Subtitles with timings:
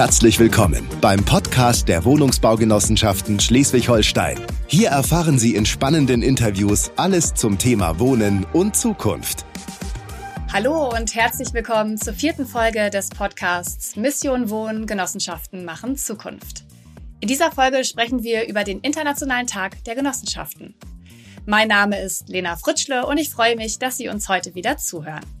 [0.00, 4.40] Herzlich willkommen beim Podcast der Wohnungsbaugenossenschaften Schleswig-Holstein.
[4.66, 9.44] Hier erfahren Sie in spannenden Interviews alles zum Thema Wohnen und Zukunft.
[10.50, 16.64] Hallo und herzlich willkommen zur vierten Folge des Podcasts Mission Wohnen, Genossenschaften machen Zukunft.
[17.20, 20.76] In dieser Folge sprechen wir über den Internationalen Tag der Genossenschaften.
[21.44, 25.39] Mein Name ist Lena Fritschle und ich freue mich, dass Sie uns heute wieder zuhören.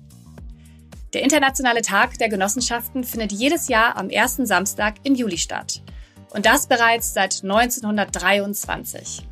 [1.12, 5.82] Der Internationale Tag der Genossenschaften findet jedes Jahr am ersten Samstag im Juli statt.
[6.32, 9.26] Und das bereits seit 1923.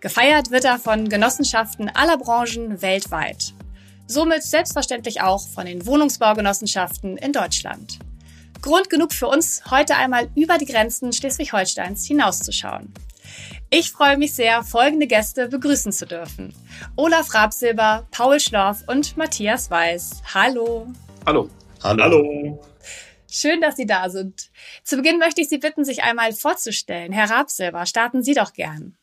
[0.00, 3.52] Gefeiert wird er von Genossenschaften aller Branchen weltweit.
[4.06, 7.98] Somit selbstverständlich auch von den Wohnungsbaugenossenschaften in Deutschland.
[8.62, 12.92] Grund genug für uns, heute einmal über die Grenzen Schleswig-Holsteins hinauszuschauen.
[13.74, 16.54] Ich freue mich sehr, folgende Gäste begrüßen zu dürfen.
[16.94, 20.22] Olaf Rabsilber, Paul Schlorf und Matthias Weiß.
[20.34, 20.92] Hallo.
[21.24, 21.48] Hallo.
[21.82, 22.02] Hallo.
[22.02, 22.64] Hallo.
[23.30, 24.50] Schön, dass Sie da sind.
[24.84, 27.12] Zu Beginn möchte ich Sie bitten, sich einmal vorzustellen.
[27.12, 28.98] Herr Rabsilber, starten Sie doch gern.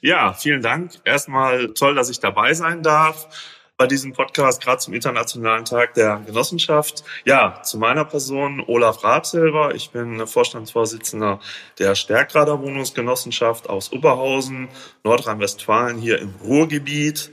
[0.00, 0.92] Ja, vielen Dank.
[1.04, 3.28] Erstmal toll, dass ich dabei sein darf
[3.76, 7.04] bei diesem Podcast, gerade zum Internationalen Tag der Genossenschaft.
[7.24, 9.74] Ja, zu meiner Person, Olaf Rabsilber.
[9.74, 11.40] Ich bin Vorstandsvorsitzender
[11.78, 14.68] der Stärkrader Wohnungsgenossenschaft aus Oberhausen,
[15.04, 17.30] Nordrhein-Westfalen, hier im Ruhrgebiet.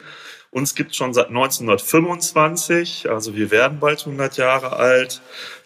[0.51, 5.21] Uns gibt es schon seit 1925, also wir werden bald 100 Jahre alt.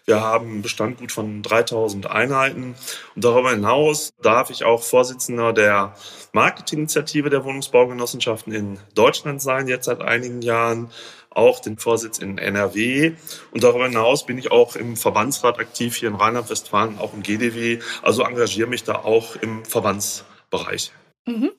[0.05, 2.75] Wir haben einen Bestand gut von 3000 Einheiten.
[3.15, 5.95] Und darüber hinaus darf ich auch Vorsitzender der
[6.33, 10.91] Marketinginitiative der Wohnungsbaugenossenschaften in Deutschland sein, jetzt seit einigen Jahren
[11.29, 13.13] auch den Vorsitz in NRW.
[13.51, 17.79] Und darüber hinaus bin ich auch im Verbandsrat aktiv hier in Rheinland-Westfalen, auch im GDW.
[18.01, 20.91] Also engagiere mich da auch im Verbandsbereich.
[21.25, 21.51] Mhm.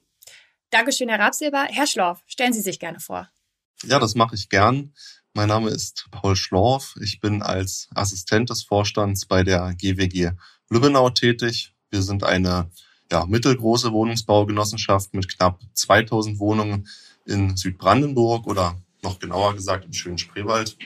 [0.74, 1.68] Dankeschön, Herr Rapsilber.
[1.70, 3.30] Herr Schlorf, stellen Sie sich gerne vor.
[3.84, 4.92] Ja, das mache ich gern.
[5.32, 6.96] Mein Name ist Paul Schlorf.
[7.00, 10.32] Ich bin als Assistent des Vorstands bei der GWG
[10.68, 11.72] Lübbenau tätig.
[11.90, 12.72] Wir sind eine
[13.12, 16.88] ja, mittelgroße Wohnungsbaugenossenschaft mit knapp 2000 Wohnungen
[17.24, 20.76] in Südbrandenburg oder noch genauer gesagt im schönen Spreewald.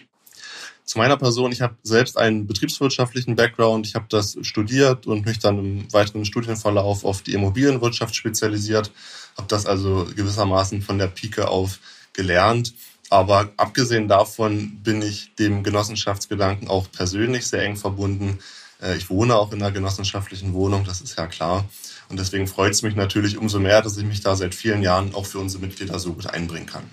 [0.89, 3.87] Zu meiner Person, ich habe selbst einen betriebswirtschaftlichen Background.
[3.87, 8.91] Ich habe das studiert und mich dann im weiteren Studienverlauf auf die Immobilienwirtschaft spezialisiert,
[9.37, 11.79] habe das also gewissermaßen von der Pike auf
[12.15, 12.73] gelernt.
[13.11, 18.39] Aber abgesehen davon bin ich dem Genossenschaftsgedanken auch persönlich sehr eng verbunden.
[18.81, 21.69] Äh, ich wohne auch in einer genossenschaftlichen Wohnung, das ist ja klar.
[22.09, 25.15] Und deswegen freut es mich natürlich umso mehr, dass ich mich da seit vielen Jahren
[25.15, 26.85] auch für unsere Mitglieder so gut einbringen kann.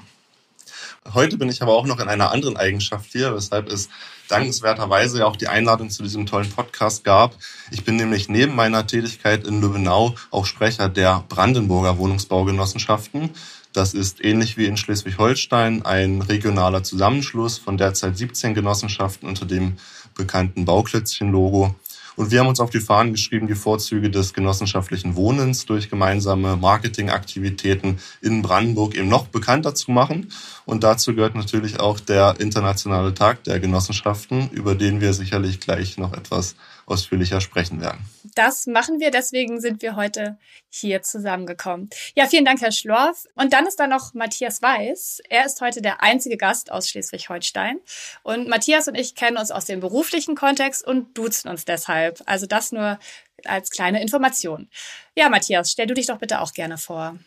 [1.13, 3.89] Heute bin ich aber auch noch in einer anderen Eigenschaft hier, weshalb es
[4.27, 7.35] dankenswerterweise auch die Einladung zu diesem tollen Podcast gab.
[7.69, 13.29] Ich bin nämlich neben meiner Tätigkeit in Lübbenau auch Sprecher der Brandenburger Wohnungsbaugenossenschaften.
[13.71, 19.77] Das ist ähnlich wie in Schleswig-Holstein ein regionaler Zusammenschluss von derzeit 17 Genossenschaften unter dem
[20.16, 21.75] bekannten Bauklötzchen-Logo.
[22.16, 26.55] Und wir haben uns auf die Fahnen geschrieben, die Vorzüge des genossenschaftlichen Wohnens durch gemeinsame
[26.55, 30.31] Marketingaktivitäten in Brandenburg eben noch bekannter zu machen.
[30.66, 35.98] Und dazu gehört natürlich auch der Internationale Tag der Genossenschaften, über den wir sicherlich gleich
[35.98, 36.56] noch etwas
[36.86, 38.00] ausführlicher sprechen werden.
[38.36, 40.38] Das machen wir, deswegen sind wir heute
[40.70, 41.90] hier zusammengekommen.
[42.16, 43.26] Ja, vielen Dank, Herr Schlorf.
[43.36, 45.22] Und dann ist da noch Matthias Weiß.
[45.30, 47.80] Er ist heute der einzige Gast aus Schleswig-Holstein.
[48.24, 52.22] Und Matthias und ich kennen uns aus dem beruflichen Kontext und duzen uns deshalb.
[52.26, 53.00] Also das nur
[53.46, 54.70] als kleine Information.
[55.16, 57.18] Ja, Matthias, stell du dich doch bitte auch gerne vor.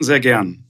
[0.00, 0.67] Sehr gern.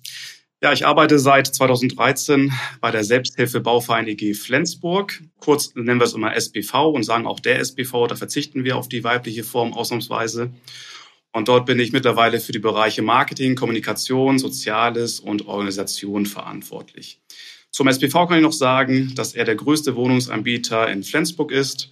[0.61, 5.23] Ja, ich arbeite seit 2013 bei der Selbsthilfe Bauverein EG Flensburg.
[5.39, 8.89] Kurz nennen wir es immer SBV und sagen auch der SBV, da verzichten wir auf
[8.89, 10.51] die weibliche Form ausnahmsweise.
[11.31, 17.21] Und dort bin ich mittlerweile für die Bereiche Marketing, Kommunikation, Soziales und Organisation verantwortlich.
[17.71, 21.91] Zum SBV kann ich noch sagen, dass er der größte Wohnungsanbieter in Flensburg ist.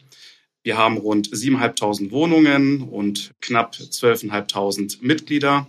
[0.65, 5.69] Wir haben rund 7.500 Wohnungen und knapp 12.500 Mitglieder.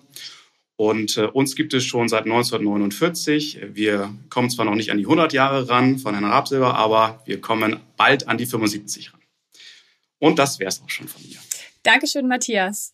[0.78, 3.60] Und äh, uns gibt es schon seit 1949.
[3.74, 7.42] Wir kommen zwar noch nicht an die 100 Jahre ran von Herrn Rabsilber, aber wir
[7.42, 9.22] kommen bald an die 75 ran.
[10.20, 11.38] Und das wäre es auch schon von mir.
[11.82, 12.94] Dankeschön, Matthias.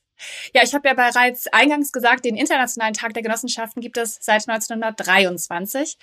[0.53, 4.47] Ja, ich habe ja bereits eingangs gesagt, den Internationalen Tag der Genossenschaften gibt es seit
[4.47, 5.97] 1923.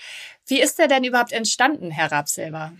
[0.46, 2.74] Wie ist der denn überhaupt entstanden, Herr Rabsilber?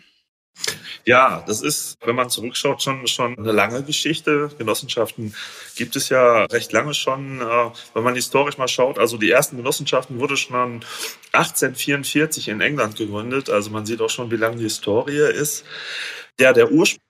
[1.04, 4.50] Ja, das ist, wenn man zurückschaut, schon, schon eine lange Geschichte.
[4.58, 5.34] Genossenschaften
[5.76, 7.40] gibt es ja recht lange schon.
[7.40, 10.84] Äh, wenn man historisch mal schaut, also die ersten Genossenschaften wurde schon
[11.32, 13.50] 1844 in England gegründet.
[13.50, 15.64] Also man sieht auch schon, wie lange die Historie ist.
[16.38, 17.09] Ja, der Ursprung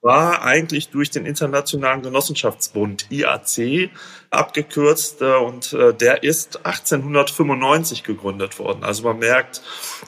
[0.00, 3.90] war eigentlich durch den Internationalen Genossenschaftsbund IAC
[4.30, 8.84] abgekürzt äh, und äh, der ist 1895 gegründet worden.
[8.84, 9.62] Also man merkt,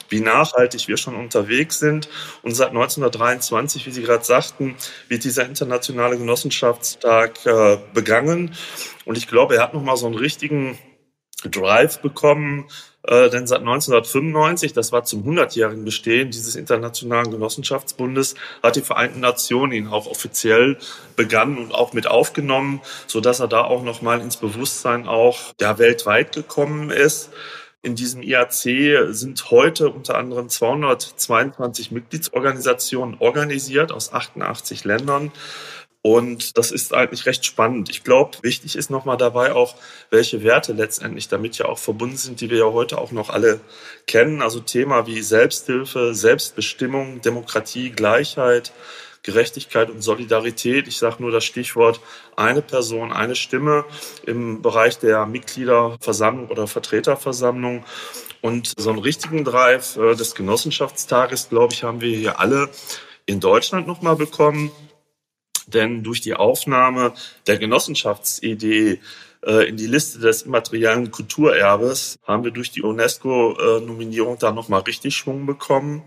[0.09, 2.09] wie nachhaltig wir schon unterwegs sind.
[2.43, 4.77] Und seit 1923, wie Sie gerade sagten,
[5.09, 8.55] wird dieser internationale Genossenschaftstag äh, begangen.
[9.05, 10.79] Und ich glaube, er hat nochmal so einen richtigen
[11.45, 12.69] Drive bekommen,
[13.05, 19.21] äh, denn seit 1995, das war zum 100-jährigen Bestehen dieses Internationalen Genossenschaftsbundes, hat die Vereinten
[19.21, 20.79] Nationen ihn auch offiziell
[21.17, 25.79] begangen und auch mit aufgenommen, so dass er da auch nochmal ins Bewusstsein auch ja,
[25.79, 27.31] weltweit gekommen ist.
[27.85, 35.33] In diesem IAC sind heute unter anderem 222 Mitgliedsorganisationen organisiert aus 88 Ländern.
[36.03, 37.89] Und das ist eigentlich recht spannend.
[37.89, 39.77] Ich glaube, wichtig ist nochmal dabei auch,
[40.11, 43.61] welche Werte letztendlich damit ja auch verbunden sind, die wir ja heute auch noch alle
[44.09, 44.43] kennen.
[44.43, 48.73] Also Thema wie Selbsthilfe, Selbstbestimmung, Demokratie, Gleichheit,
[49.23, 50.89] Gerechtigkeit und Solidarität.
[50.89, 52.01] Ich sage nur das Stichwort
[52.35, 53.85] eine Person, eine Stimme
[54.27, 57.85] im Bereich der Mitgliederversammlung oder Vertreterversammlung.
[58.41, 62.71] Und so einen richtigen Drive äh, des Genossenschaftstages, glaube ich, haben wir hier alle
[63.25, 64.73] in Deutschland nochmal bekommen.
[65.67, 67.13] Denn durch die Aufnahme
[67.47, 69.01] der Genossenschaftsidee
[69.45, 75.17] äh, in die Liste des immateriellen Kulturerbes haben wir durch die UNESCO-Nominierung da nochmal richtig
[75.17, 76.03] Schwung bekommen.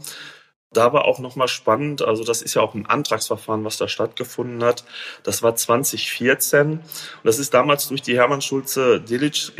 [0.71, 4.61] Da war auch nochmal spannend, also das ist ja auch ein Antragsverfahren, was da stattgefunden
[4.61, 4.83] hat.
[5.23, 6.81] Das war 2014 und
[7.23, 9.55] das ist damals durch die Hermann Schulze Delitzsch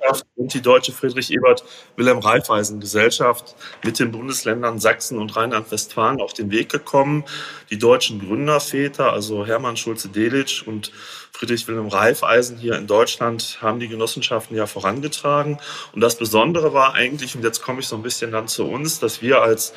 [0.00, 1.64] Gesellschaft und die deutsche Friedrich Ebert
[1.96, 3.54] Wilhelm Raiffeisen Gesellschaft
[3.84, 7.24] mit den Bundesländern Sachsen und Rheinland-Westfalen auf den Weg gekommen.
[7.70, 10.92] Die deutschen Gründerväter, also Hermann Schulze Delitzsch und
[11.32, 15.58] Friedrich Wilhelm Raiffeisen hier in Deutschland haben die Genossenschaften ja vorangetragen.
[15.92, 19.00] Und das Besondere war eigentlich, und jetzt komme ich so ein bisschen dann zu uns,
[19.00, 19.72] dass wir als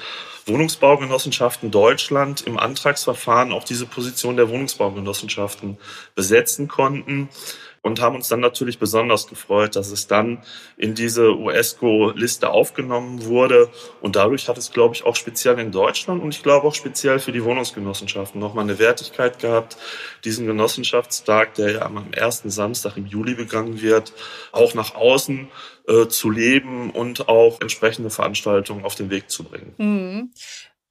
[0.46, 5.78] Wohnungsbaugenossenschaften Deutschland im Antragsverfahren auch diese Position der Wohnungsbaugenossenschaften
[6.16, 7.30] besetzen konnten
[7.84, 10.42] und haben uns dann natürlich besonders gefreut, dass es dann
[10.78, 13.70] in diese UNESCO-Liste aufgenommen wurde.
[14.02, 17.20] Und dadurch hat es, glaube ich, auch speziell in Deutschland und ich glaube auch speziell
[17.20, 19.78] für die Wohnungsgenossenschaften nochmal eine Wertigkeit gehabt,
[20.24, 24.14] diesen Genossenschaftstag, der ja am ersten Samstag im Juli begangen wird,
[24.54, 25.50] auch nach außen
[25.88, 29.74] äh, zu leben und auch entsprechende Veranstaltungen auf den Weg zu bringen.
[29.78, 30.32] Mhm.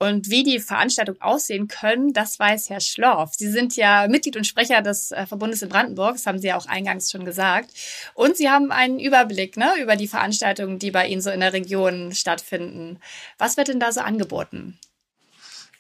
[0.02, 3.34] Und wie die Veranstaltungen aussehen können, das weiß Herr Schlorf.
[3.37, 6.56] Sie sind ja Mitglied und Sprecher des äh, Verbundes in Brandenburg, das haben Sie ja
[6.56, 7.70] auch eingangs schon gesagt.
[8.14, 11.52] Und Sie haben einen Überblick ne, über die Veranstaltungen, die bei Ihnen so in der
[11.52, 12.99] Region stattfinden.
[13.38, 14.76] Was wird denn da so angeboten?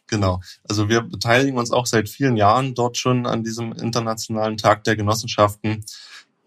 [0.06, 0.40] Genau.
[0.68, 4.94] Also wir beteiligen uns auch seit vielen Jahren dort schon an diesem internationalen Tag der
[4.94, 5.84] Genossenschaften.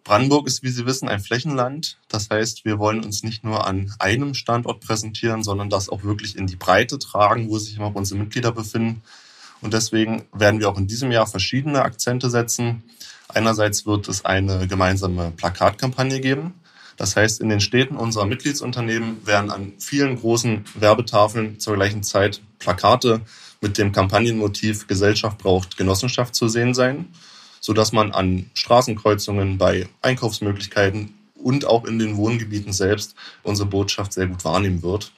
[0.06, 1.98] Brandenburg ist, wie Sie wissen, ein Flächenland.
[2.10, 6.38] Das heißt, wir wollen uns nicht nur an einem Standort präsentieren, sondern das auch wirklich
[6.38, 9.02] in die Breite tragen, wo sich immer unsere Mitglieder befinden.
[9.62, 12.84] Und deswegen werden wir auch in diesem Jahr verschiedene Akzente setzen.
[13.30, 16.54] Einerseits wird es eine gemeinsame Plakatkampagne geben.
[16.98, 22.42] Das heißt, in den Städten unserer Mitgliedsunternehmen werden an vielen großen Werbetafeln zur gleichen Zeit
[22.60, 23.22] Plakate
[23.60, 27.07] mit dem Kampagnenmotiv Gesellschaft braucht Genossenschaft zu sehen sein
[27.66, 34.28] sodass man an Straßenkreuzungen, bei Einkaufsmöglichkeiten und auch in den Wohngebieten selbst unsere Botschaft sehr
[34.28, 35.12] gut wahrnehmen wird.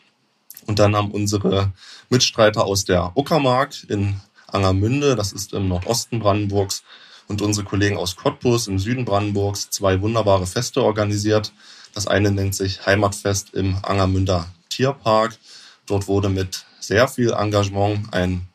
[0.65, 1.73] Und dann haben unsere
[2.09, 6.83] Mitstreiter aus der Uckermark in Angermünde, das ist im Nordosten Brandenburgs,
[7.27, 11.51] und unsere Kollegen aus Cottbus im Süden Brandenburgs zwei wunderbare Feste organisiert.
[11.93, 15.37] Das eine nennt sich Heimatfest im Angermünder Tierpark.
[15.85, 18.46] Dort wurde mit sehr viel Engagement ein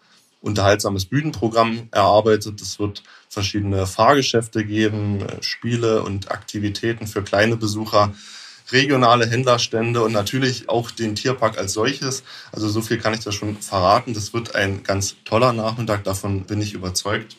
[0.42, 2.60] unterhaltsames Bühnenprogramm erarbeitet.
[2.60, 8.12] Es wird verschiedene Fahrgeschäfte geben, äh, Spiele und Aktivitäten für kleine Besucher,
[8.70, 12.22] regionale Händlerstände und natürlich auch den Tierpark als solches.
[12.52, 14.14] Also so viel kann ich da schon verraten.
[14.14, 17.36] Das wird ein ganz toller Nachmittag, davon bin ich überzeugt.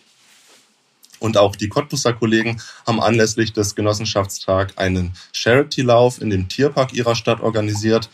[1.20, 7.16] Und auch die Cottbusser Kollegen haben anlässlich des Genossenschaftstags einen Charity-Lauf in dem Tierpark ihrer
[7.16, 8.10] Stadt organisiert.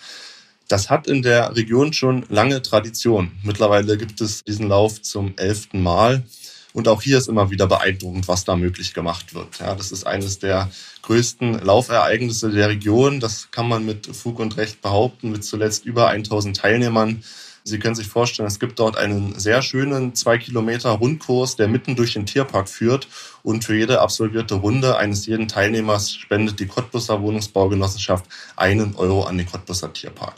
[0.69, 3.31] Das hat in der Region schon lange Tradition.
[3.41, 6.23] Mittlerweile gibt es diesen Lauf zum elften Mal.
[6.73, 9.57] Und auch hier ist immer wieder beeindruckend, was da möglich gemacht wird.
[9.59, 10.69] Ja, das ist eines der
[11.01, 13.19] größten Laufereignisse der Region.
[13.19, 17.23] Das kann man mit Fug und Recht behaupten, mit zuletzt über 1000 Teilnehmern.
[17.63, 21.95] Sie können sich vorstellen, es gibt dort einen sehr schönen zwei Kilometer Rundkurs, der mitten
[21.95, 23.07] durch den Tierpark führt.
[23.41, 29.39] Und für jede absolvierte Runde eines jeden Teilnehmers spendet die Cottbusser Wohnungsbaugenossenschaft einen Euro an
[29.39, 30.35] den Cottbusser Tierpark.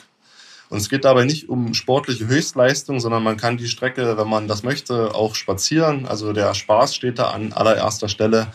[0.71, 4.47] Und es geht dabei nicht um sportliche Höchstleistung, sondern man kann die Strecke, wenn man
[4.47, 6.05] das möchte, auch spazieren.
[6.05, 8.47] Also der Spaß steht da an allererster Stelle.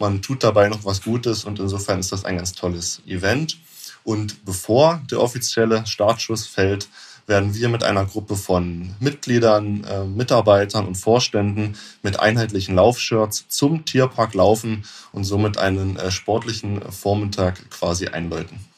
[0.00, 3.56] Man tut dabei noch was Gutes und insofern ist das ein ganz tolles Event.
[4.02, 6.88] Und bevor der offizielle Startschuss fällt,
[7.28, 13.84] werden wir mit einer Gruppe von Mitgliedern, äh, Mitarbeitern und Vorständen mit einheitlichen Laufshirts zum
[13.84, 18.69] Tierpark laufen und somit einen äh, sportlichen Vormittag quasi einläuten.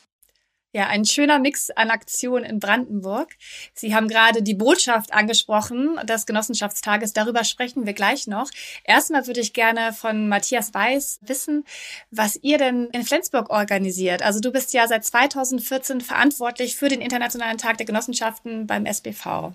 [0.75, 3.29] Ja, ein schöner Mix an Aktionen in Brandenburg.
[3.75, 7.12] Sie haben gerade die Botschaft angesprochen des Genossenschaftstages.
[7.12, 8.49] Darüber sprechen wir gleich noch.
[8.85, 11.64] Erstmal würde ich gerne von Matthias Weiß wissen,
[12.11, 14.23] was ihr denn in Flensburg organisiert.
[14.23, 19.52] Also du bist ja seit 2014 verantwortlich für den Internationalen Tag der Genossenschaften beim SBV.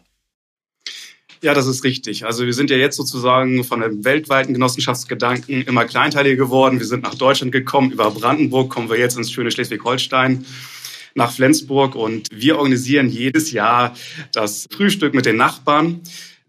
[1.42, 2.26] Ja, das ist richtig.
[2.26, 6.78] Also wir sind ja jetzt sozusagen von dem weltweiten Genossenschaftsgedanken immer kleinteiliger geworden.
[6.78, 7.92] Wir sind nach Deutschland gekommen.
[7.92, 10.46] Über Brandenburg kommen wir jetzt ins schöne Schleswig-Holstein
[11.16, 13.96] nach Flensburg und wir organisieren jedes Jahr
[14.34, 16.02] das Frühstück mit den Nachbarn.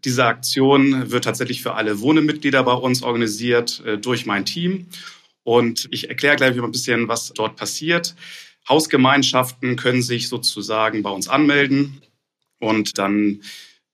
[0.05, 4.87] Diese Aktion wird tatsächlich für alle Wohnemitglieder bei uns organisiert äh, durch mein Team.
[5.43, 8.15] Und ich erkläre gleich mal ein bisschen, was dort passiert.
[8.69, 12.03] Hausgemeinschaften können sich sozusagen bei uns anmelden
[12.61, 13.41] und dann,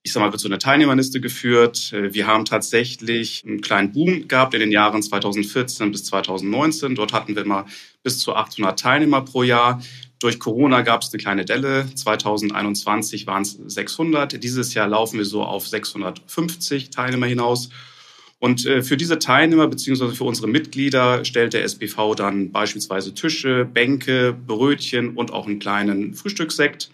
[0.02, 1.92] ich sag mal, wird so eine Teilnehmerliste geführt.
[1.92, 6.94] Äh, wir haben tatsächlich einen kleinen Boom gehabt in den Jahren 2014 bis 2019.
[6.94, 7.66] Dort hatten wir immer
[8.02, 9.82] bis zu 800 Teilnehmer pro Jahr.
[10.24, 11.86] Durch Corona gab es eine kleine Delle.
[11.94, 14.42] 2021 waren es 600.
[14.42, 17.68] Dieses Jahr laufen wir so auf 650 Teilnehmer hinaus.
[18.38, 23.66] Und äh, für diese Teilnehmer beziehungsweise für unsere Mitglieder stellt der SPV dann beispielsweise Tische,
[23.66, 26.90] Bänke, Brötchen und auch einen kleinen Frühstückssekt.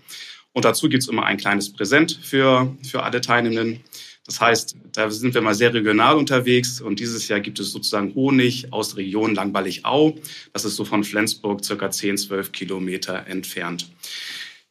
[0.53, 3.85] Und dazu gibt es immer ein kleines Präsent für, für alle Teilnehmenden.
[4.27, 8.15] Das heißt, da sind wir mal sehr regional unterwegs und dieses Jahr gibt es sozusagen
[8.15, 10.19] Honig aus der Region Langballig-Au.
[10.53, 13.89] Das ist so von Flensburg circa 10, 12 Kilometer entfernt.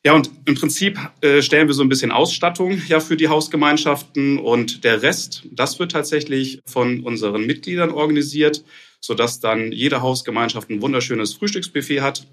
[0.05, 4.37] Ja, und im Prinzip äh, stellen wir so ein bisschen Ausstattung ja für die Hausgemeinschaften
[4.37, 8.63] und der Rest, das wird tatsächlich von unseren Mitgliedern organisiert,
[9.01, 12.27] sodass dann jede Hausgemeinschaft ein wunderschönes Frühstücksbuffet hat.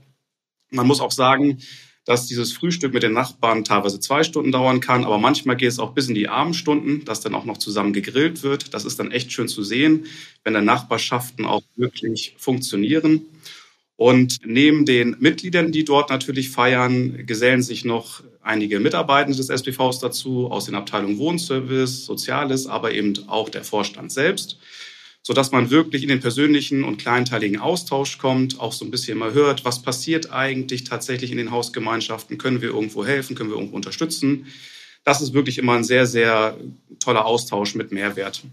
[0.71, 1.59] Man muss auch sagen,
[2.07, 5.81] dass dieses Frühstück mit den Nachbarn teilweise zwei Stunden dauern kann, aber manchmal geht es
[5.81, 8.73] auch bis in die Abendstunden, dass dann auch noch zusammen gegrillt wird.
[8.73, 10.07] Das ist dann echt schön zu sehen,
[10.45, 13.23] wenn der Nachbarschaften auch wirklich funktionieren.
[13.97, 19.99] Und neben den Mitgliedern, die dort natürlich feiern, gesellen sich noch einige Mitarbeitende des SPVs
[19.99, 24.59] dazu aus den Abteilungen Wohnservice, Soziales, aber eben auch der Vorstand selbst
[25.27, 29.33] sodass man wirklich in den persönlichen und kleinteiligen Austausch kommt, auch so ein bisschen mal
[29.33, 33.75] hört, was passiert eigentlich tatsächlich in den Hausgemeinschaften, können wir irgendwo helfen, können wir irgendwo
[33.75, 34.47] unterstützen.
[35.03, 36.57] Das ist wirklich immer ein sehr, sehr
[37.01, 38.45] toller Austausch mit Mehrwert.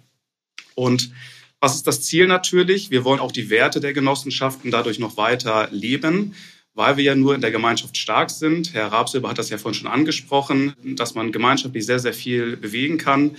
[0.74, 1.12] Und
[1.60, 2.90] was ist das Ziel natürlich?
[2.90, 6.34] Wir wollen auch die Werte der Genossenschaften dadurch noch weiter leben,
[6.74, 8.74] weil wir ja nur in der Gemeinschaft stark sind.
[8.74, 12.98] Herr Rabsilber hat das ja vorhin schon angesprochen, dass man gemeinschaftlich sehr, sehr viel bewegen
[12.98, 13.38] kann.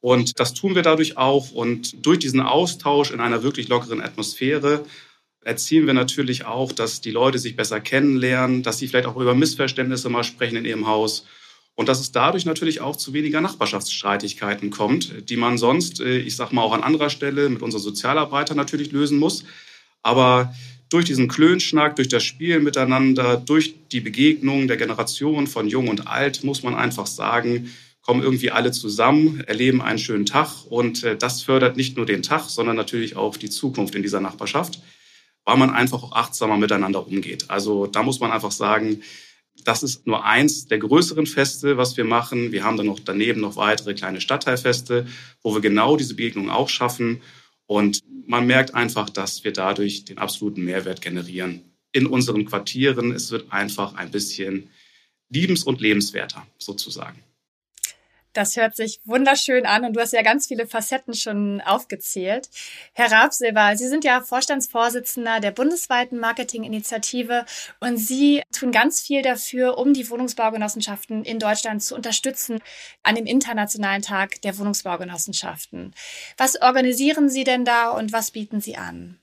[0.00, 1.50] Und das tun wir dadurch auch.
[1.50, 4.84] Und durch diesen Austausch in einer wirklich lockeren Atmosphäre
[5.44, 9.34] erzielen wir natürlich auch, dass die Leute sich besser kennenlernen, dass sie vielleicht auch über
[9.34, 11.24] Missverständnisse mal sprechen in ihrem Haus.
[11.74, 16.34] Und dass es dadurch natürlich auch zu weniger Nachbarschaftsstreitigkeiten kommt, die man sonst, äh, ich
[16.34, 19.44] sag mal, auch an anderer Stelle mit unseren Sozialarbeitern natürlich lösen muss.
[20.02, 20.52] Aber
[20.88, 26.08] durch diesen Klönschnack, durch das Spiel miteinander, durch die Begegnung der Generation von Jung und
[26.08, 27.70] Alt, muss man einfach sagen,
[28.08, 32.22] kommen irgendwie alle zusammen, erleben einen schönen Tag und äh, das fördert nicht nur den
[32.22, 34.80] Tag, sondern natürlich auch die Zukunft in dieser Nachbarschaft,
[35.44, 37.50] weil man einfach auch achtsamer miteinander umgeht.
[37.50, 39.02] Also da muss man einfach sagen,
[39.62, 42.50] das ist nur eins der größeren Feste, was wir machen.
[42.50, 45.06] Wir haben dann noch daneben noch weitere kleine Stadtteilfeste,
[45.42, 47.20] wo wir genau diese Begegnung auch schaffen.
[47.66, 51.60] Und man merkt einfach, dass wir dadurch den absoluten Mehrwert generieren
[51.92, 53.12] in unseren Quartieren.
[53.12, 54.70] Es wird einfach ein bisschen
[55.28, 57.22] liebens- und lebenswerter sozusagen.
[58.32, 62.48] Das hört sich wunderschön an und du hast ja ganz viele Facetten schon aufgezählt.
[62.92, 67.44] Herr Rabsilber, Sie sind ja Vorstandsvorsitzender der bundesweiten Marketinginitiative
[67.80, 72.60] und Sie tun ganz viel dafür, um die Wohnungsbaugenossenschaften in Deutschland zu unterstützen
[73.02, 75.94] an dem Internationalen Tag der Wohnungsbaugenossenschaften.
[76.36, 79.18] Was organisieren Sie denn da und was bieten Sie an?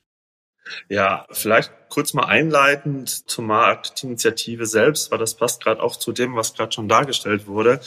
[0.90, 6.36] Ja, vielleicht kurz mal einleitend zur Marktinitiative selbst, weil das passt gerade auch zu dem,
[6.36, 7.80] was gerade schon dargestellt wurde.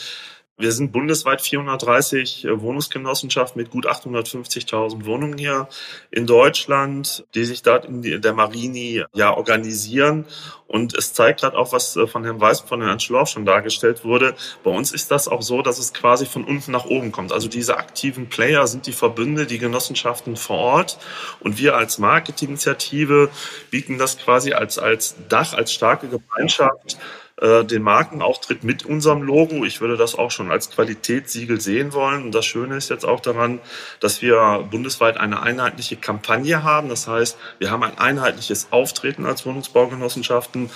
[0.59, 5.69] Wir sind bundesweit 430 äh, Wohnungsgenossenschaften mit gut 850.000 Wohnungen hier
[6.11, 10.25] in Deutschland, die sich dort in der Marini ja organisieren.
[10.67, 14.03] Und es zeigt gerade auch, was äh, von Herrn Weiß, von Herrn Schlorf schon dargestellt
[14.03, 14.35] wurde.
[14.65, 17.31] Bei uns ist das auch so, dass es quasi von unten nach oben kommt.
[17.31, 20.97] Also diese aktiven Player sind die Verbünde, die Genossenschaften vor Ort.
[21.39, 23.29] Und wir als Marketinginitiative
[23.71, 26.97] bieten das quasi als, als Dach, als starke Gemeinschaft
[27.41, 29.65] äh, den Markenauftritt mit unserem Logo.
[29.65, 32.23] Ich würde das auch schon als Qualitätssiegel sehen wollen.
[32.23, 33.59] Und das Schöne ist jetzt auch daran,
[33.99, 36.89] dass wir bundesweit eine einheitliche Kampagne haben.
[36.89, 40.69] Das heißt, wir haben ein einheitliches Auftreten als Wohnungsbaugenossenschaften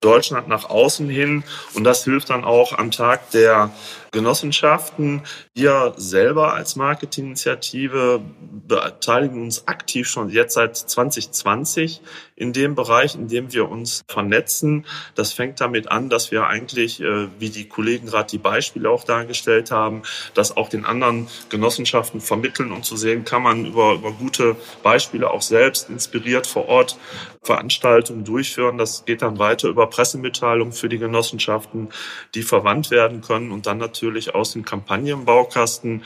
[0.00, 1.44] Deutschland nach außen hin.
[1.74, 3.70] Und das hilft dann auch am Tag der
[4.12, 5.22] Genossenschaften.
[5.54, 8.20] Wir selber als Marketinginitiative
[8.66, 12.00] beteiligen uns aktiv schon jetzt seit 2020
[12.34, 14.86] in dem Bereich, in dem wir uns vernetzen.
[15.14, 19.04] Das fängt damit an, dass wir eigentlich, äh, wie die Kollegen gerade die Beispiele auch
[19.04, 20.02] dargestellt haben,
[20.34, 25.30] das auch den anderen Genossenschaften vermitteln und zu sehen, kann man über, über gute Beispiele
[25.30, 26.96] auch selbst inspiriert vor Ort
[27.42, 28.78] Veranstaltungen durchführen.
[28.78, 31.88] Das geht dann weiter über Pressemitteilungen für die Genossenschaften,
[32.34, 36.04] die verwandt werden können und dann natürlich aus dem Kampagnenbaukasten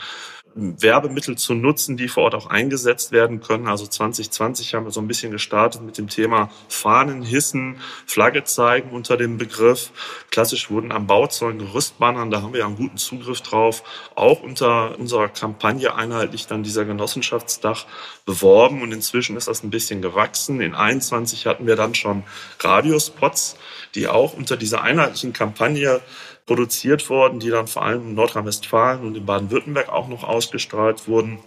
[0.55, 3.67] Werbemittel zu nutzen, die vor Ort auch eingesetzt werden können.
[3.67, 8.91] Also 2020 haben wir so ein bisschen gestartet mit dem Thema Fahnen hissen, Flagge zeigen
[8.91, 9.91] unter dem Begriff.
[10.31, 13.83] Klassisch wurden am Bauzeugen Gerüstbannern, da haben wir ja einen guten Zugriff drauf,
[14.15, 17.85] auch unter unserer Kampagne einheitlich dann dieser Genossenschaftsdach
[18.25, 20.61] beworben und inzwischen ist das ein bisschen gewachsen.
[20.61, 22.23] In 21 hatten wir dann schon
[22.61, 23.57] Radiospots,
[23.95, 26.01] die auch unter dieser einheitlichen Kampagne
[26.45, 31.39] produziert worden, die dann vor allem in Nordrhein-Westfalen und in Baden-Württemberg auch noch ausgestrahlt wurden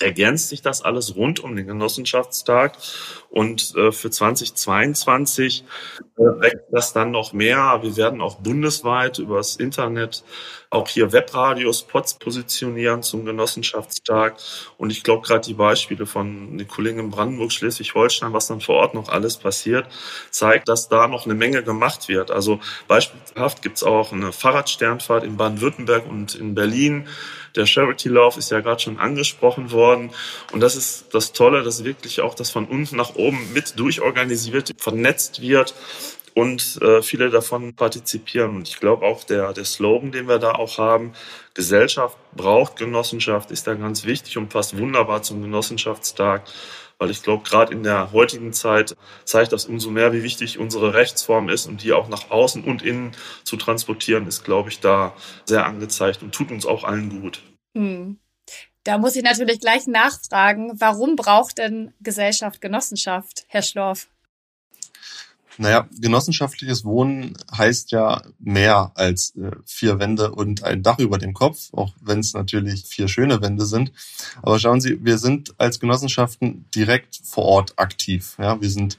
[0.00, 2.76] ergänzt sich das alles rund um den Genossenschaftstag.
[3.30, 5.64] Und äh, für 2022
[6.16, 7.78] äh, wächst das dann noch mehr.
[7.82, 10.24] Wir werden auch bundesweit übers Internet
[10.70, 14.36] auch hier Webradio-Spots positionieren zum Genossenschaftstag.
[14.76, 18.76] Und ich glaube, gerade die Beispiele von den Kollegen in Brandenburg, Schleswig-Holstein, was dann vor
[18.76, 19.86] Ort noch alles passiert,
[20.30, 22.30] zeigt, dass da noch eine Menge gemacht wird.
[22.30, 27.08] Also beispielhaft gibt es auch eine Fahrradsternfahrt in Baden-Württemberg und in Berlin.
[27.56, 30.10] Der Charity Love ist ja gerade schon angesprochen worden.
[30.52, 34.74] Und das ist das Tolle, dass wirklich auch das von unten nach oben mit durchorganisiert,
[34.78, 35.74] vernetzt wird
[36.38, 38.54] und äh, viele davon partizipieren.
[38.54, 41.12] Und ich glaube auch der, der Slogan, den wir da auch haben,
[41.52, 46.44] Gesellschaft braucht Genossenschaft, ist da ganz wichtig und passt wunderbar zum Genossenschaftstag.
[46.98, 50.94] Weil ich glaube, gerade in der heutigen Zeit zeigt das umso mehr, wie wichtig unsere
[50.94, 55.16] Rechtsform ist und die auch nach außen und innen zu transportieren, ist, glaube ich, da
[55.44, 57.42] sehr angezeigt und tut uns auch allen gut.
[57.76, 58.20] Hm.
[58.84, 64.06] Da muss ich natürlich gleich nachfragen, warum braucht denn Gesellschaft Genossenschaft, Herr Schlorf?
[65.60, 71.34] Naja, genossenschaftliches Wohnen heißt ja mehr als äh, vier Wände und ein Dach über dem
[71.34, 73.92] Kopf, auch wenn es natürlich vier schöne Wände sind.
[74.40, 78.36] Aber schauen Sie, wir sind als Genossenschaften direkt vor Ort aktiv.
[78.38, 78.98] Ja, wir sind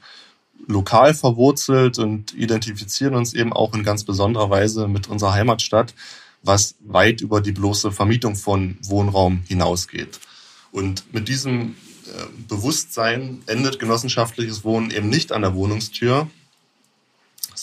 [0.66, 5.94] lokal verwurzelt und identifizieren uns eben auch in ganz besonderer Weise mit unserer Heimatstadt,
[6.42, 10.20] was weit über die bloße Vermietung von Wohnraum hinausgeht.
[10.72, 11.74] Und mit diesem
[12.06, 16.28] äh, Bewusstsein endet genossenschaftliches Wohnen eben nicht an der Wohnungstür,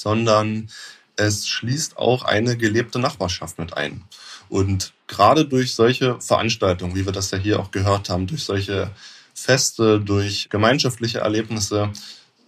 [0.01, 0.69] sondern
[1.15, 4.03] es schließt auch eine gelebte Nachbarschaft mit ein.
[4.49, 8.91] Und gerade durch solche Veranstaltungen, wie wir das ja hier auch gehört haben, durch solche
[9.33, 11.91] Feste, durch gemeinschaftliche Erlebnisse,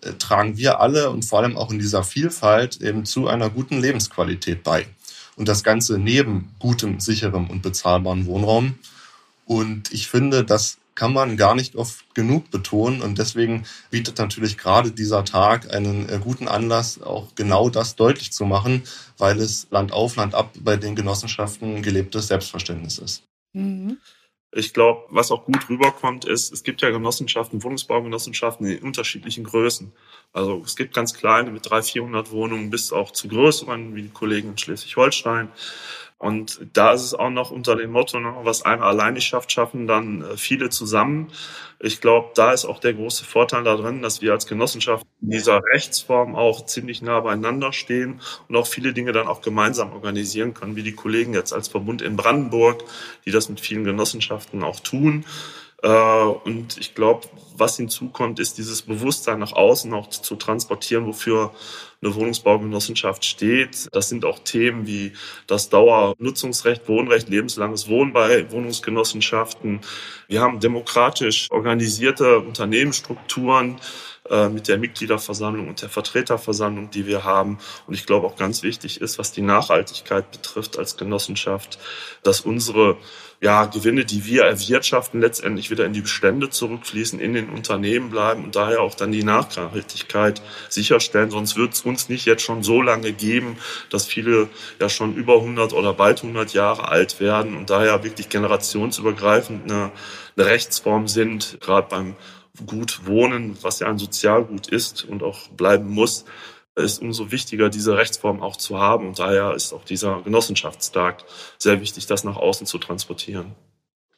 [0.01, 3.79] äh, tragen wir alle und vor allem auch in dieser Vielfalt eben zu einer guten
[3.79, 4.88] Lebensqualität bei.
[5.35, 8.77] Und das Ganze neben gutem, sicherem und bezahlbaren Wohnraum.
[9.45, 13.01] Und ich finde, das kann man gar nicht oft genug betonen.
[13.01, 18.33] Und deswegen bietet natürlich gerade dieser Tag einen äh, guten Anlass, auch genau das deutlich
[18.33, 18.83] zu machen,
[19.17, 23.23] weil es Land auf, Land ab bei den Genossenschaften gelebtes Selbstverständnis ist.
[23.53, 23.97] Mhm.
[24.51, 29.93] Ich glaube, was auch gut rüberkommt, ist, es gibt ja Genossenschaften, Wohnungsbaugenossenschaften in unterschiedlichen Größen.
[30.33, 34.09] Also es gibt ganz kleine mit 300, 400 Wohnungen bis auch zu größeren, wie die
[34.09, 35.47] Kollegen in Schleswig-Holstein.
[36.19, 39.88] Und da ist es auch noch unter dem Motto, ne, was einer alleine schafft, schaffen
[39.88, 41.32] dann äh, viele zusammen.
[41.79, 45.62] Ich glaube, da ist auch der große Vorteil darin, dass wir als Genossenschaft in dieser
[45.73, 50.75] Rechtsform auch ziemlich nah beieinander stehen und auch viele Dinge dann auch gemeinsam organisieren können,
[50.75, 52.84] wie die Kollegen jetzt als Verbund in Brandenburg,
[53.25, 55.23] die das mit vielen Genossenschaften auch tun.
[55.81, 61.51] Äh, und ich glaube, was hinzukommt, ist dieses Bewusstsein nach außen auch zu transportieren, wofür
[62.01, 63.89] eine Wohnungsbaugenossenschaft steht.
[63.91, 65.11] Das sind auch Themen wie
[65.47, 69.81] das Dauernutzungsrecht, Wohnrecht, lebenslanges Wohnen bei Wohnungsgenossenschaften.
[70.27, 73.79] Wir haben demokratisch organisierte Unternehmensstrukturen
[74.29, 77.58] äh, mit der Mitgliederversammlung und der Vertreterversammlung, die wir haben.
[77.88, 81.79] Und ich glaube auch ganz wichtig ist, was die Nachhaltigkeit betrifft als Genossenschaft,
[82.23, 82.97] dass unsere
[83.41, 88.43] ja, Gewinne, die wir erwirtschaften, letztendlich wieder in die Bestände zurückfließen, in den Unternehmen bleiben
[88.43, 91.32] und daher auch dann die Nachhaltigkeit sicherstellen.
[91.32, 93.58] Sonst wird es uns nicht jetzt schon so lange geben,
[93.89, 94.49] dass viele
[94.82, 99.91] ja schon über 100 oder bald 100 Jahre alt werden und daher wirklich generationsübergreifend eine,
[100.36, 102.15] eine Rechtsform sind, gerade beim
[102.65, 106.25] Gut Wohnen, was ja ein Sozialgut ist und auch bleiben muss,
[106.75, 109.07] ist umso wichtiger, diese Rechtsform auch zu haben.
[109.07, 111.23] Und daher ist auch dieser Genossenschaftstag
[111.57, 113.55] sehr wichtig, das nach außen zu transportieren.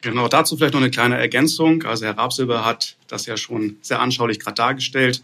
[0.01, 1.83] Genau, dazu vielleicht noch eine kleine Ergänzung.
[1.83, 5.21] Also Herr Rabsilber hat das ja schon sehr anschaulich gerade dargestellt.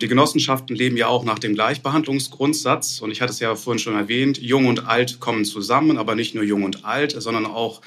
[0.00, 3.00] Die Genossenschaften leben ja auch nach dem Gleichbehandlungsgrundsatz.
[3.00, 6.34] Und ich hatte es ja vorhin schon erwähnt, Jung und Alt kommen zusammen, aber nicht
[6.34, 7.80] nur Jung und Alt, sondern auch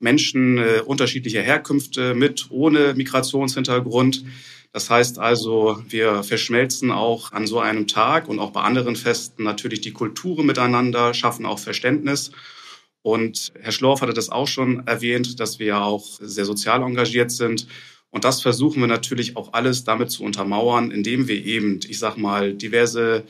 [0.00, 4.24] Menschen äh, unterschiedlicher Herkünfte mit, ohne Migrationshintergrund.
[4.72, 9.42] Das heißt also, wir verschmelzen auch an so einem Tag und auch bei anderen Festen
[9.42, 12.30] natürlich die Kulturen miteinander, schaffen auch Verständnis.
[13.02, 17.66] Und Herr Schlorf hatte das auch schon erwähnt, dass wir auch sehr sozial engagiert sind.
[18.10, 22.16] Und das versuchen wir natürlich auch alles damit zu untermauern, indem wir eben, ich sag
[22.16, 23.24] mal, diverse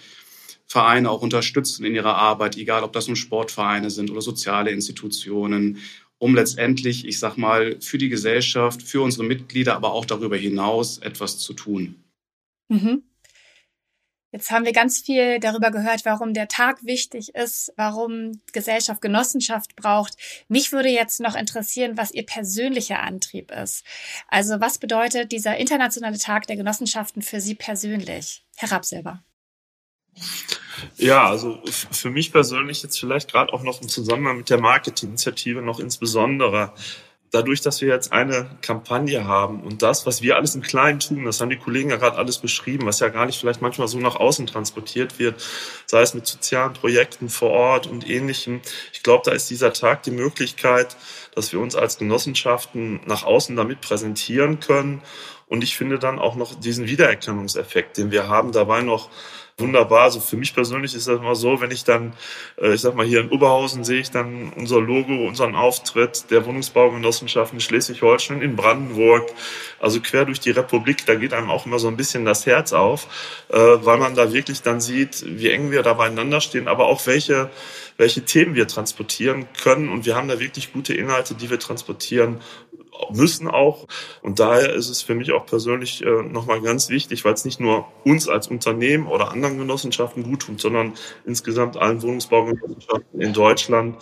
[0.66, 5.78] Vereine auch unterstützen in ihrer Arbeit, egal ob das nun Sportvereine sind oder soziale Institutionen,
[6.18, 10.98] um letztendlich, ich sag mal, für die Gesellschaft, für unsere Mitglieder, aber auch darüber hinaus
[10.98, 12.02] etwas zu tun.
[12.68, 13.02] Mhm.
[14.30, 19.74] Jetzt haben wir ganz viel darüber gehört, warum der Tag wichtig ist, warum Gesellschaft Genossenschaft
[19.74, 20.16] braucht.
[20.48, 23.84] Mich würde jetzt noch interessieren, was Ihr persönlicher Antrieb ist.
[24.28, 28.44] Also was bedeutet dieser internationale Tag der Genossenschaften für Sie persönlich?
[28.56, 29.24] Herr Rapp selber.
[30.96, 35.62] Ja, also für mich persönlich jetzt vielleicht gerade auch noch im Zusammenhang mit der Marketinginitiative
[35.62, 36.72] noch insbesondere
[37.30, 41.24] dadurch, dass wir jetzt eine Kampagne haben und das, was wir alles im Kleinen tun,
[41.24, 43.98] das haben die Kollegen ja gerade alles beschrieben, was ja gar nicht vielleicht manchmal so
[43.98, 45.42] nach außen transportiert wird,
[45.86, 48.60] sei es mit sozialen Projekten vor Ort und ähnlichem.
[48.92, 50.96] Ich glaube, da ist dieser Tag die Möglichkeit,
[51.34, 55.02] dass wir uns als Genossenschaften nach außen damit präsentieren können.
[55.46, 59.08] Und ich finde dann auch noch diesen Wiedererkennungseffekt, den wir haben, dabei noch
[59.58, 60.02] wunderbar.
[60.02, 62.14] Also für mich persönlich ist das immer so, wenn ich dann,
[62.60, 66.46] äh, ich sag mal, hier in Oberhausen sehe ich dann unser Logo, unseren Auftritt der
[66.46, 69.28] Wohnungsbaugenossenschaften Schleswig-Holstein in Brandenburg,
[69.80, 72.72] also quer durch die Republik, da geht einem auch immer so ein bisschen das Herz
[72.72, 73.06] auf,
[73.48, 77.06] äh, weil man da wirklich dann sieht, wie eng wir da beieinander stehen, aber auch
[77.06, 77.50] welche
[77.98, 79.88] welche Themen wir transportieren können.
[79.88, 82.40] Und wir haben da wirklich gute Inhalte, die wir transportieren
[83.10, 83.86] müssen auch.
[84.22, 87.60] Und daher ist es für mich auch persönlich äh, nochmal ganz wichtig, weil es nicht
[87.60, 93.96] nur uns als Unternehmen oder anderen Genossenschaften gut tut, sondern insgesamt allen Wohnungsbaugenossenschaften in Deutschland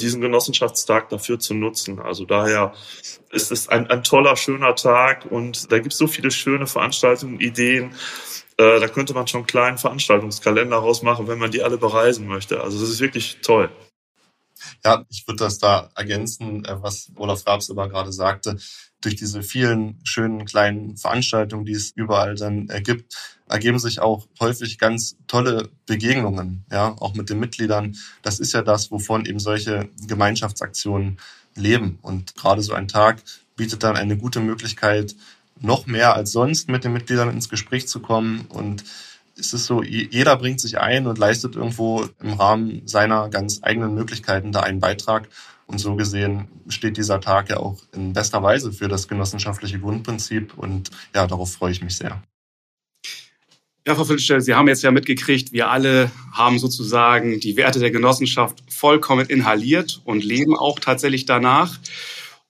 [0.00, 1.98] diesen Genossenschaftstag dafür zu nutzen.
[1.98, 2.72] Also daher
[3.30, 7.40] ist es ein, ein toller, schöner Tag und da gibt es so viele schöne Veranstaltungen,
[7.40, 7.94] Ideen.
[8.56, 12.60] Äh, da könnte man schon einen kleinen Veranstaltungskalender rausmachen, wenn man die alle bereisen möchte.
[12.60, 13.70] Also das ist wirklich toll.
[14.84, 18.56] Ja, ich würde das da ergänzen, äh, was Olaf Rabs aber gerade sagte.
[19.00, 23.14] Durch diese vielen schönen kleinen Veranstaltungen, die es überall dann ergibt,
[23.48, 27.96] ergeben sich auch häufig ganz tolle Begegnungen, ja, auch mit den Mitgliedern.
[28.22, 31.18] Das ist ja das, wovon eben solche Gemeinschaftsaktionen
[31.54, 31.98] leben.
[32.02, 33.22] Und gerade so ein Tag
[33.56, 35.14] bietet dann eine gute Möglichkeit,
[35.60, 38.84] noch mehr als sonst mit den Mitgliedern ins Gespräch zu kommen und
[39.38, 43.94] ist es so, jeder bringt sich ein und leistet irgendwo im Rahmen seiner ganz eigenen
[43.94, 45.28] Möglichkeiten da einen Beitrag.
[45.66, 50.56] Und so gesehen steht dieser Tag ja auch in bester Weise für das genossenschaftliche Grundprinzip.
[50.56, 52.22] Und ja, darauf freue ich mich sehr.
[53.86, 57.90] Ja, Frau Filzstell, Sie haben jetzt ja mitgekriegt, wir alle haben sozusagen die Werte der
[57.90, 61.78] Genossenschaft vollkommen inhaliert und leben auch tatsächlich danach.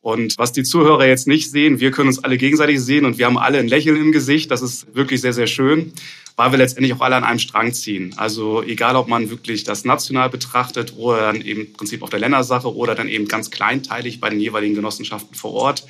[0.09, 3.27] Und was die Zuhörer jetzt nicht sehen, wir können uns alle gegenseitig sehen und wir
[3.27, 4.51] haben alle ein Lächeln im Gesicht.
[4.51, 5.93] Das ist wirklich sehr, sehr schön,
[6.35, 8.15] weil wir letztendlich auch alle an einem Strang ziehen.
[8.17, 12.21] Also egal, ob man wirklich das national betrachtet oder dann eben im Prinzip auf der
[12.21, 15.87] Ländersache oder dann eben ganz kleinteilig bei den jeweiligen Genossenschaften vor Ort.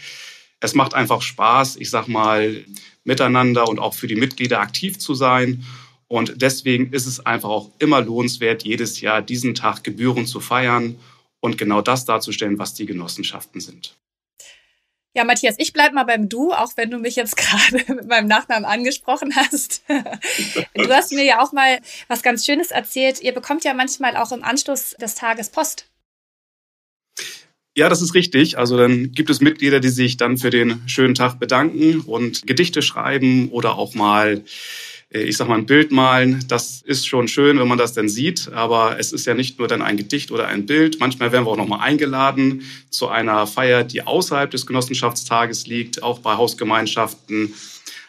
[0.59, 2.64] Es macht einfach Spaß, ich sag mal,
[3.04, 5.64] miteinander und auch für die Mitglieder aktiv zu sein.
[6.09, 10.96] Und deswegen ist es einfach auch immer lohnenswert, jedes Jahr diesen Tag gebührend zu feiern
[11.38, 13.96] und genau das darzustellen, was die Genossenschaften sind.
[15.18, 18.28] Ja, Matthias, ich bleib mal beim Du, auch wenn du mich jetzt gerade mit meinem
[18.28, 19.83] Nachnamen angesprochen hast.
[20.74, 23.20] Du hast mir ja auch mal was ganz Schönes erzählt.
[23.20, 25.87] Ihr bekommt ja manchmal auch im Anschluss des Tages Post.
[27.76, 28.59] Ja, das ist richtig.
[28.59, 32.81] Also dann gibt es Mitglieder, die sich dann für den schönen Tag bedanken und Gedichte
[32.81, 34.44] schreiben oder auch mal
[35.11, 38.53] ich sag mal, ein Bild malen, das ist schon schön, wenn man das dann sieht,
[38.53, 41.01] aber es ist ja nicht nur dann ein Gedicht oder ein Bild.
[41.01, 46.18] Manchmal werden wir auch nochmal eingeladen zu einer Feier, die außerhalb des Genossenschaftstages liegt, auch
[46.18, 47.55] bei Hausgemeinschaften.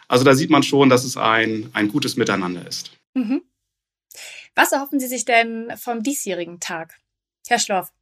[0.09, 2.91] Also da sieht man schon, dass es ein, ein gutes Miteinander ist.
[3.13, 3.43] Mhm.
[4.55, 6.95] Was erhoffen Sie sich denn vom diesjährigen Tag?
[7.47, 7.93] Herr Schlorf.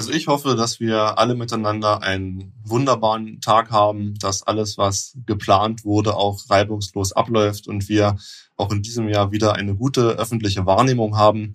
[0.00, 5.84] Also ich hoffe, dass wir alle miteinander einen wunderbaren Tag haben, dass alles, was geplant
[5.84, 8.16] wurde, auch reibungslos abläuft und wir
[8.56, 11.52] auch in diesem Jahr wieder eine gute öffentliche Wahrnehmung haben.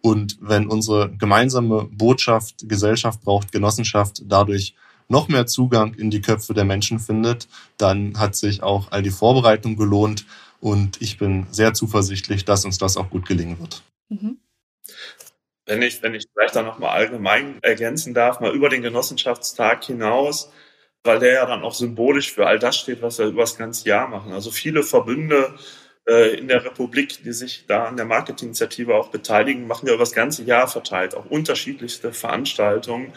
[0.00, 4.74] Und wenn unsere gemeinsame Botschaft Gesellschaft braucht Genossenschaft dadurch
[5.08, 9.10] noch mehr Zugang in die Köpfe der Menschen findet, dann hat sich auch all die
[9.10, 10.24] Vorbereitung gelohnt
[10.60, 13.82] und ich bin sehr zuversichtlich, dass uns das auch gut gelingen wird.
[14.08, 14.38] Mhm.
[15.66, 20.50] Wenn ich, wenn ich vielleicht da nochmal allgemein ergänzen darf, mal über den Genossenschaftstag hinaus,
[21.04, 23.88] weil der ja dann auch symbolisch für all das steht, was wir über das ganze
[23.88, 24.32] Jahr machen.
[24.32, 25.54] Also viele Verbünde
[26.08, 30.02] äh, in der Republik, die sich da an der Marketinginitiative auch beteiligen, machen wir über
[30.02, 33.12] das ganze Jahr verteilt, auch unterschiedlichste Veranstaltungen.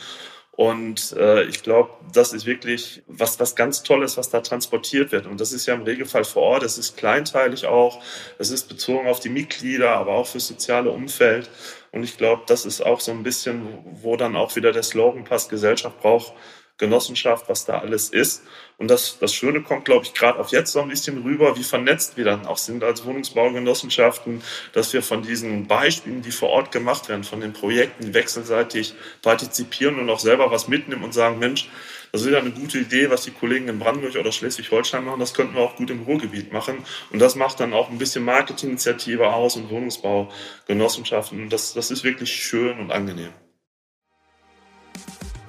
[0.51, 5.25] Und äh, ich glaube, das ist wirklich was, was ganz Tolles, was da transportiert wird.
[5.25, 8.01] Und das ist ja im Regelfall vor Ort, es ist kleinteilig auch,
[8.39, 11.49] es ist bezogen auf die Mitglieder, aber auch fürs soziale Umfeld.
[11.95, 15.23] Und ich glaube, das ist auch so ein bisschen, wo dann auch wieder der Slogan
[15.23, 16.34] passt, Gesellschaft braucht
[16.77, 18.43] Genossenschaft, was da alles ist.
[18.77, 21.63] Und das, das Schöne kommt, glaube ich, gerade auf jetzt so ein bisschen rüber, wie
[21.63, 24.41] vernetzt wir dann auch sind als Wohnungsbaugenossenschaften,
[24.73, 29.99] dass wir von diesen Beispielen, die vor Ort gemacht werden, von den Projekten wechselseitig partizipieren
[29.99, 31.69] und auch selber was mitnehmen und sagen, Mensch,
[32.15, 35.19] das ist ja eine gute Idee, was die Kollegen in Brandenburg oder Schleswig-Holstein machen.
[35.19, 36.78] Das könnten wir auch gut im Ruhrgebiet machen.
[37.12, 41.49] Und das macht dann auch ein bisschen Marketinginitiative aus und Wohnungsbaugenossenschaften.
[41.49, 43.32] Das, das ist wirklich schön und angenehm.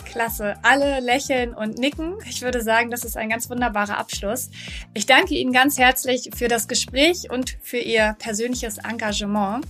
[0.07, 0.57] Klasse.
[0.65, 2.17] Alle lächeln und nicken.
[2.29, 4.51] Ich würde sagen, das ist ein ganz wunderbarer Abschluss.
[4.93, 9.65] Ich danke Ihnen ganz herzlich für das Gespräch und für Ihr persönliches Engagement.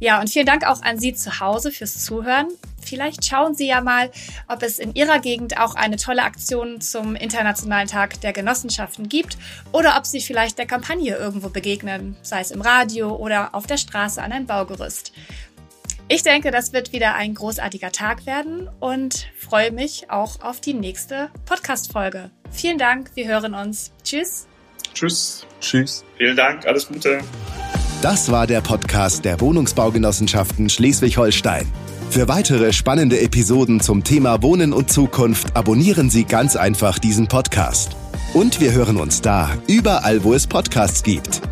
[0.00, 2.48] Ja, und vielen Dank auch an Sie zu Hause fürs Zuhören.
[2.86, 4.10] Vielleicht schauen Sie ja mal,
[4.48, 9.36] ob es in Ihrer Gegend auch eine tolle Aktion zum Internationalen Tag der Genossenschaften gibt
[9.72, 13.76] oder ob Sie vielleicht der Kampagne irgendwo begegnen, sei es im Radio oder auf der
[13.76, 15.12] Straße an ein Baugerüst.
[16.08, 20.74] Ich denke, das wird wieder ein großartiger Tag werden und freue mich auch auf die
[20.74, 22.30] nächste Podcast-Folge.
[22.52, 23.92] Vielen Dank, wir hören uns.
[24.04, 24.46] Tschüss.
[24.94, 25.44] Tschüss.
[25.60, 26.04] Tschüss.
[26.16, 27.20] Vielen Dank, alles Gute.
[28.02, 31.66] Das war der Podcast der Wohnungsbaugenossenschaften Schleswig-Holstein.
[32.10, 37.94] Für weitere spannende Episoden zum Thema Wohnen und Zukunft abonnieren Sie ganz einfach diesen Podcast.
[38.32, 41.42] Und wir hören uns da, überall, wo es Podcasts gibt.